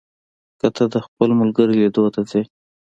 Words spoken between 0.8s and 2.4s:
د خپل ملګري لیدو ته